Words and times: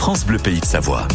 France 0.00 0.24
Bleu 0.24 0.38
Pays 0.38 0.60
de 0.60 0.64
Savoie. 0.64 1.06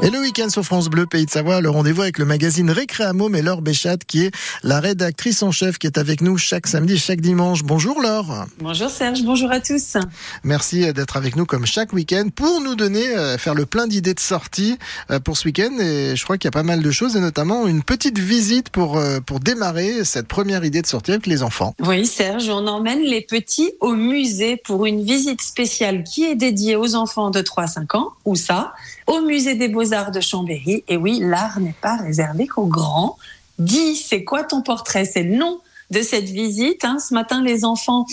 Et 0.00 0.10
le 0.10 0.20
week-end 0.20 0.48
sur 0.48 0.62
France 0.62 0.88
Bleu, 0.88 1.06
Pays 1.06 1.26
de 1.26 1.30
Savoie, 1.30 1.60
le 1.60 1.70
rendez-vous 1.70 2.02
avec 2.02 2.18
le 2.18 2.24
magazine 2.24 2.70
Récréamo 2.70 3.34
et 3.34 3.42
Laure 3.42 3.62
Béchat, 3.62 3.96
qui 4.06 4.26
est 4.26 4.30
la 4.62 4.78
rédactrice 4.78 5.42
en 5.42 5.50
chef, 5.50 5.76
qui 5.76 5.88
est 5.88 5.98
avec 5.98 6.20
nous 6.20 6.38
chaque 6.38 6.68
samedi 6.68 6.94
et 6.94 6.98
chaque 6.98 7.20
dimanche. 7.20 7.64
Bonjour 7.64 8.00
Laure. 8.00 8.46
Bonjour 8.60 8.88
Serge, 8.90 9.22
bonjour 9.24 9.50
à 9.50 9.58
tous. 9.58 9.96
Merci 10.44 10.92
d'être 10.92 11.16
avec 11.16 11.34
nous 11.34 11.46
comme 11.46 11.66
chaque 11.66 11.92
week-end 11.92 12.28
pour 12.34 12.60
nous 12.60 12.76
donner, 12.76 13.08
euh, 13.08 13.38
faire 13.38 13.56
le 13.56 13.66
plein 13.66 13.88
d'idées 13.88 14.14
de 14.14 14.20
sortie 14.20 14.78
euh, 15.10 15.18
pour 15.18 15.36
ce 15.36 15.46
week-end. 15.46 15.72
Et 15.80 16.14
je 16.14 16.22
crois 16.22 16.38
qu'il 16.38 16.46
y 16.46 16.52
a 16.52 16.52
pas 16.52 16.62
mal 16.62 16.80
de 16.80 16.90
choses 16.92 17.16
et 17.16 17.20
notamment 17.20 17.66
une 17.66 17.82
petite 17.82 18.20
visite 18.20 18.68
pour, 18.68 18.98
euh, 18.98 19.18
pour 19.18 19.40
démarrer 19.40 20.04
cette 20.04 20.28
première 20.28 20.64
idée 20.64 20.80
de 20.80 20.86
sortie 20.86 21.10
avec 21.10 21.26
les 21.26 21.42
enfants. 21.42 21.74
Oui 21.80 22.06
Serge, 22.06 22.48
on 22.48 22.68
emmène 22.68 23.02
les 23.02 23.22
petits 23.22 23.72
au 23.80 23.94
musée 23.94 24.56
pour 24.56 24.86
une 24.86 25.02
visite 25.02 25.42
spéciale 25.42 26.04
qui 26.04 26.22
est 26.22 26.36
dédiée 26.36 26.76
aux 26.76 26.94
enfants 26.94 27.30
de 27.30 27.40
3 27.40 27.64
à 27.64 27.66
5 27.66 27.94
ans. 27.96 28.12
Où 28.24 28.36
ça? 28.36 28.74
Au 29.08 29.22
musée 29.22 29.54
des 29.54 29.68
beaux 29.68 29.87
arts 29.92 30.10
de 30.10 30.20
Chambéry. 30.20 30.84
Et 30.88 30.96
oui, 30.96 31.20
l'art 31.20 31.60
n'est 31.60 31.74
pas 31.80 31.96
réservé 31.96 32.46
qu'aux 32.46 32.66
grands. 32.66 33.16
Dis, 33.58 33.96
c'est 33.96 34.24
quoi 34.24 34.44
ton 34.44 34.62
portrait? 34.62 35.04
C'est 35.04 35.22
le 35.22 35.36
nom 35.36 35.60
de 35.90 36.02
cette 36.02 36.28
visite. 36.28 36.84
Hein. 36.84 36.98
Ce 36.98 37.14
matin, 37.14 37.42
les 37.42 37.64
enfants 37.64 38.06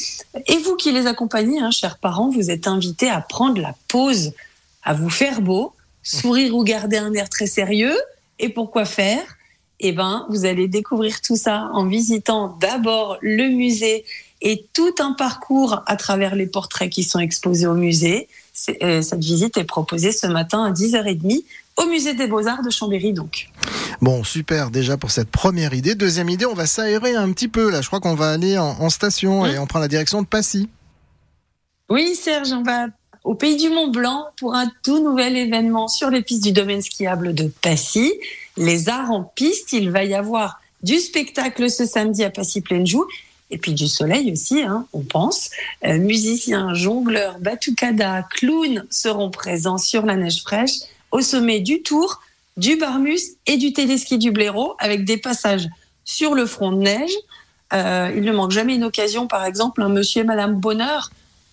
et 0.47 0.57
vous 0.57 0.75
qui 0.75 0.91
les 0.91 1.07
accompagnez, 1.07 1.59
hein, 1.59 1.71
chers 1.71 1.97
parents, 1.97 2.29
vous 2.29 2.49
êtes 2.51 2.67
invités 2.67 3.09
à 3.09 3.21
prendre 3.21 3.61
la 3.61 3.75
pause, 3.87 4.33
à 4.83 4.93
vous 4.93 5.09
faire 5.09 5.41
beau, 5.41 5.73
sourire 6.03 6.55
ou 6.55 6.63
garder 6.63 6.97
un 6.97 7.13
air 7.13 7.29
très 7.29 7.47
sérieux. 7.47 7.97
Et 8.39 8.49
pourquoi 8.49 8.85
faire? 8.85 9.23
Eh 9.79 9.91
ben, 9.91 10.25
vous 10.29 10.45
allez 10.45 10.67
découvrir 10.67 11.21
tout 11.21 11.35
ça 11.35 11.69
en 11.73 11.85
visitant 11.85 12.55
d'abord 12.59 13.17
le 13.21 13.49
musée 13.49 14.05
et 14.41 14.65
tout 14.73 14.95
un 14.99 15.13
parcours 15.13 15.83
à 15.85 15.95
travers 15.95 16.35
les 16.35 16.45
portraits 16.45 16.89
qui 16.89 17.03
sont 17.03 17.19
exposés 17.19 17.67
au 17.67 17.73
musée. 17.73 18.27
Euh, 18.83 19.01
cette 19.01 19.23
visite 19.23 19.57
est 19.57 19.65
proposée 19.65 20.11
ce 20.11 20.27
matin 20.27 20.63
à 20.63 20.71
10h30 20.71 21.43
au 21.77 21.85
musée 21.87 22.13
des 22.13 22.27
Beaux-Arts 22.27 22.63
de 22.63 22.69
Chambéry 22.69 23.13
donc. 23.13 23.49
Bon, 24.01 24.23
super 24.23 24.71
déjà 24.71 24.97
pour 24.97 25.11
cette 25.11 25.29
première 25.29 25.73
idée. 25.73 25.95
Deuxième 25.95 26.29
idée, 26.29 26.45
on 26.45 26.53
va 26.53 26.65
s'aérer 26.65 27.15
un 27.15 27.31
petit 27.31 27.47
peu 27.47 27.69
là. 27.69 27.81
Je 27.81 27.87
crois 27.87 27.99
qu'on 27.99 28.15
va 28.15 28.31
aller 28.31 28.57
en, 28.57 28.89
station 28.89 29.45
et 29.45 29.57
on 29.57 29.67
prend 29.67 29.79
la 29.79 29.87
direction 29.87 30.21
de 30.21 30.27
Passy. 30.27 30.69
Oui, 31.89 32.15
Serge, 32.15 32.51
on 32.51 32.63
va 32.63 32.87
au 33.23 33.35
pays 33.35 33.57
du 33.57 33.69
Mont 33.69 33.87
Blanc 33.87 34.25
pour 34.37 34.55
un 34.55 34.69
tout 34.83 35.03
nouvel 35.03 35.35
événement 35.35 35.87
sur 35.87 36.09
les 36.09 36.21
pistes 36.21 36.43
du 36.43 36.51
domaine 36.51 36.81
skiable 36.81 37.33
de 37.33 37.51
Passy. 37.61 38.13
Les 38.57 38.89
arts 38.89 39.11
en 39.11 39.23
piste, 39.23 39.73
il 39.73 39.91
va 39.91 40.03
y 40.03 40.13
avoir 40.13 40.59
du 40.83 40.99
spectacle 40.99 41.69
ce 41.69 41.85
samedi 41.85 42.23
à 42.23 42.29
Passy 42.29 42.61
Pleine 42.61 42.85
Joue 42.85 43.05
et 43.51 43.57
puis 43.57 43.73
du 43.73 43.87
soleil 43.87 44.31
aussi, 44.31 44.61
hein, 44.61 44.87
on 44.93 45.01
pense. 45.01 45.51
Euh, 45.85 45.97
musiciens, 45.99 46.73
jongleurs, 46.73 47.39
batucada, 47.39 48.23
clowns 48.23 48.85
seront 48.89 49.29
présents 49.29 49.77
sur 49.77 50.05
la 50.05 50.15
neige 50.15 50.41
fraîche 50.41 50.79
au 51.11 51.21
sommet 51.21 51.59
du 51.59 51.81
Tour, 51.81 52.21
du 52.57 52.77
Barmus 52.77 53.19
et 53.45 53.57
du 53.57 53.73
téléski 53.73 54.17
du 54.17 54.31
Blaireau 54.31 54.75
avec 54.79 55.05
des 55.05 55.17
passages 55.17 55.67
sur 56.03 56.35
le 56.35 56.45
front 56.45 56.71
de 56.71 56.81
neige. 56.81 57.13
Euh, 57.73 58.11
il 58.15 58.23
ne 58.23 58.31
manque 58.31 58.51
jamais 58.51 58.75
une 58.75 58.83
occasion, 58.83 59.27
par 59.27 59.45
exemple, 59.45 59.81
un 59.81 59.89
monsieur 59.89 60.21
et 60.21 60.25
madame 60.25 60.55
Bonheur. 60.55 61.11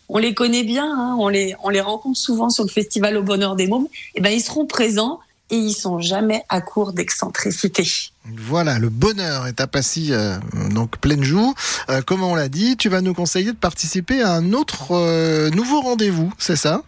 On 0.08 0.18
les 0.18 0.34
connaît 0.34 0.62
bien, 0.62 0.84
hein, 0.84 1.16
on, 1.18 1.28
les, 1.28 1.54
on 1.62 1.70
les 1.70 1.80
rencontre 1.80 2.18
souvent 2.18 2.50
sur 2.50 2.64
le 2.64 2.68
festival 2.68 3.16
au 3.16 3.22
Bonheur 3.22 3.56
des 3.56 3.66
Mômes. 3.66 3.88
Et 4.14 4.16
eh 4.16 4.20
ben, 4.20 4.30
ils 4.30 4.42
seront 4.42 4.66
présents 4.66 5.20
et 5.52 5.56
ils 5.56 5.74
sont 5.74 6.00
jamais 6.00 6.44
à 6.48 6.60
court 6.60 6.92
d'excentricité. 6.92 7.86
Voilà, 8.24 8.78
le 8.78 8.88
bonheur 8.88 9.46
est 9.46 9.60
à 9.60 9.66
Passy, 9.66 10.08
euh, 10.12 10.38
donc 10.70 10.96
pleine 10.98 11.22
joue. 11.22 11.54
Euh, 11.90 12.00
comme 12.00 12.22
on 12.22 12.34
l'a 12.34 12.48
dit, 12.48 12.76
tu 12.76 12.88
vas 12.88 13.00
nous 13.00 13.14
conseiller 13.14 13.52
de 13.52 13.56
participer 13.56 14.22
à 14.22 14.32
un 14.32 14.52
autre 14.54 14.92
euh, 14.92 15.50
nouveau 15.50 15.80
rendez-vous, 15.82 16.32
c'est 16.38 16.56
ça? 16.56 16.82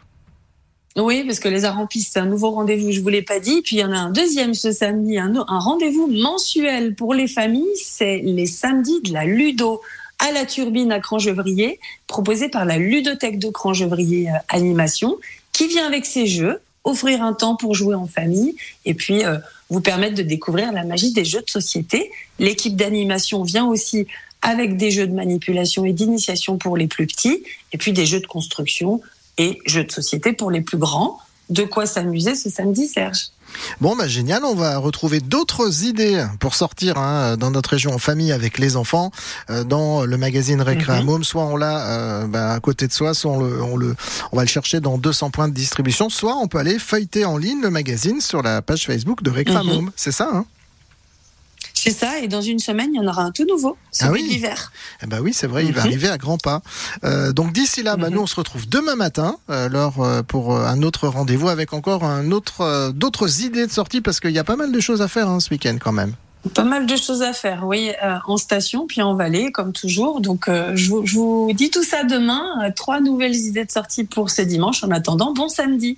Oui, 0.97 1.25
parce 1.25 1.41
que 1.41 1.49
les 1.49 1.63
piste, 1.89 2.13
c'est 2.13 2.21
un 2.21 2.27
nouveau 2.27 2.51
rendez-vous, 2.51 2.93
je 2.93 3.01
vous 3.01 3.09
l'ai 3.09 3.23
pas 3.23 3.41
dit. 3.41 3.63
Puis 3.63 3.77
il 3.77 3.79
y 3.81 3.85
en 3.85 3.93
a 3.93 3.97
un 3.97 4.11
deuxième 4.11 4.55
ce 4.55 4.71
samedi, 4.71 5.19
un, 5.19 5.33
rendez-vous 5.49 6.07
mensuel 6.07 6.95
pour 6.95 7.15
les 7.15 7.27
familles. 7.27 7.65
C'est 7.75 8.19
les 8.19 8.47
samedis 8.47 9.01
de 9.03 9.13
la 9.13 9.25
Ludo 9.25 9.81
à 10.21 10.31
la 10.31 10.47
turbine 10.47 10.93
à 10.93 11.01
Crangevrier, 11.01 11.81
proposé 12.07 12.49
par 12.49 12.65
la 12.65 12.79
ludothèque 12.79 13.41
de 13.41 13.49
Crangevrier 13.49 14.29
Animation, 14.49 15.17
qui 15.53 15.67
vient 15.67 15.87
avec 15.87 16.07
ses 16.07 16.29
jeux 16.29 16.61
offrir 16.85 17.23
un 17.23 17.33
temps 17.33 17.57
pour 17.57 17.75
jouer 17.75 17.95
en 17.95 18.07
famille 18.07 18.55
et 18.85 18.95
puis 18.95 19.25
euh, 19.25 19.39
vous 19.71 19.81
permettre 19.81 20.15
de 20.15 20.23
découvrir 20.23 20.71
la 20.73 20.85
magie 20.85 21.13
des 21.13 21.25
jeux 21.25 21.41
de 21.41 21.51
société. 21.51 22.11
L'équipe 22.39 22.77
d'animation 22.77 23.43
vient 23.43 23.67
aussi 23.67 24.07
avec 24.43 24.77
des 24.77 24.91
jeux 24.91 25.07
de 25.07 25.15
manipulation 25.15 25.85
et 25.87 25.93
d'initiation 25.93 26.59
pour 26.59 26.77
les 26.77 26.87
plus 26.87 27.07
petits 27.07 27.43
et 27.73 27.79
puis 27.79 27.93
des 27.93 28.07
jeux 28.07 28.21
de 28.21 28.27
construction 28.27 29.01
et 29.39 29.59
jeux 29.67 29.85
de 29.85 29.93
société 29.93 30.33
pour 30.33 30.51
les 30.51 30.61
plus 30.61 30.79
grands. 30.79 31.19
De 31.51 31.65
quoi 31.65 31.87
s'amuser 31.87 32.35
ce 32.35 32.49
samedi, 32.49 32.89
Serge? 32.89 33.29
Bon, 33.81 33.95
bah 33.97 34.09
génial, 34.09 34.45
on 34.45 34.55
va 34.55 34.79
retrouver 34.79 35.21
d'autres 35.21 35.85
idées 35.85 36.25
pour 36.41 36.55
sortir 36.55 36.99
hein, 36.99 37.37
dans 37.37 37.51
notre 37.51 37.71
région 37.71 37.95
en 37.95 37.99
famille 37.99 38.33
avec 38.33 38.59
les 38.59 38.77
enfants 38.77 39.11
euh, 39.51 39.65
dans 39.65 40.05
le 40.05 40.17
magazine 40.17 40.61
Récréamum. 40.61 41.19
Mhm. 41.19 41.25
Soit 41.25 41.45
on 41.45 41.57
l'a 41.57 41.87
euh, 41.87 42.27
bah, 42.27 42.53
à 42.53 42.61
côté 42.61 42.87
de 42.87 42.93
soi, 42.93 43.15
soit 43.15 43.33
on, 43.33 43.41
le, 43.41 43.63
on, 43.63 43.77
le, 43.77 43.95
on 44.33 44.37
va 44.37 44.43
le 44.43 44.49
chercher 44.49 44.81
dans 44.81 44.99
200 44.99 45.31
points 45.31 45.49
de 45.49 45.55
distribution, 45.55 46.09
soit 46.09 46.35
on 46.37 46.49
peut 46.49 46.59
aller 46.59 46.79
feuilleter 46.79 47.25
en 47.25 47.37
ligne 47.37 47.61
le 47.63 47.71
magazine 47.71 48.21
sur 48.21 48.43
la 48.43 48.63
page 48.63 48.87
Facebook 48.87 49.23
de 49.23 49.31
Récréamum. 49.31 49.85
Mhm. 49.85 49.91
C'est 49.97 50.13
ça, 50.13 50.31
hein? 50.33 50.47
C'est 51.85 51.91
ça, 51.91 52.19
et 52.21 52.29
dans 52.29 52.41
une 52.41 52.61
semaine, 52.61 52.95
il 52.95 52.97
y 52.97 53.01
en 53.01 53.07
aura 53.07 53.25
un 53.25 53.31
tout 53.31 53.45
nouveau, 53.45 53.77
celui 53.93 54.09
ah 54.09 54.13
oui. 54.13 54.27
d'hiver. 54.27 54.73
Eh 55.03 55.07
ben 55.07 55.21
oui, 55.21 55.35
c'est 55.35 55.47
vrai, 55.47 55.67
il 55.67 55.73
va 55.75 55.83
mhm. 55.83 55.87
arriver 55.89 56.09
à 56.09 56.17
grands 56.17 56.39
pas. 56.39 56.63
Euh, 57.05 57.33
donc 57.33 57.53
d'ici 57.53 57.83
là, 57.83 57.99
bah, 57.99 58.09
nous 58.09 58.23
on 58.23 58.27
se 58.27 58.37
retrouve 58.37 58.67
demain 58.67 58.97
matin, 58.97 59.37
alors 59.49 60.03
euh, 60.03 60.23
pour 60.23 60.55
euh, 60.55 60.65
un 60.65 60.83
autre 60.83 61.09
rendez-vous 61.09 61.51
avec 61.51 61.75
encore 61.75 62.05
un 62.05 62.31
autre, 62.31 62.91
d'autres 62.93 63.43
idées 63.43 63.67
de 63.67 63.73
sortie, 63.73 64.01
parce 64.01 64.19
qu'il 64.19 64.31
y 64.31 64.39
a 64.39 64.45
pas 64.45 64.57
mal 64.57 64.73
de 64.73 64.81
choses 64.81 65.03
à 65.03 65.09
faire 65.09 65.29
hein, 65.29 65.41
ce 65.41 65.51
week-end 65.51 65.77
quand 65.79 65.93
même. 65.93 66.15
Pas 66.55 66.65
mal 66.65 66.87
de 66.87 66.97
choses 66.97 67.23
à 67.23 67.35
faire, 67.35 67.65
oui, 67.67 67.91
en 68.27 68.37
station, 68.37 68.87
puis 68.87 69.01
en 69.01 69.15
vallée, 69.15 69.51
comme 69.51 69.73
toujours. 69.73 70.21
Donc, 70.21 70.45
je 70.47 70.91
vous, 70.91 71.07
je, 71.07 71.15
vous, 71.15 71.51
dis 71.55 71.71
tout 71.71 71.83
ça 71.83 72.05
demain. 72.05 72.71
trois 72.77 73.01
nouvelles 73.01 73.35
idées 73.35 73.65
de 73.65 73.71
sortie 73.71 74.05
pour 74.05 74.29
ce 74.29 74.43
dimanche. 74.43 74.85
En 74.85 74.91
attendant, 74.91 75.33
bon 75.33 75.49
samedi. 75.49 75.93